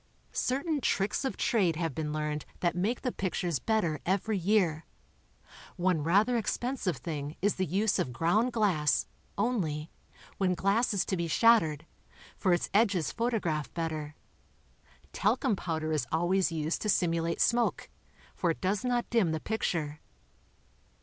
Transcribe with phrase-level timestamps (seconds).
[0.31, 4.87] Certain tricks of trade have been learned that make the pictures better every year.
[5.75, 9.05] One rather expensive thing is the use of ground glass,
[9.37, 9.91] only,
[10.39, 11.85] when glass is to be shattered,
[12.35, 14.15] for its edges photograph better.
[15.13, 17.87] Tal cum powder is always used to simulate smoke,
[18.33, 19.99] for it does not dim the picture.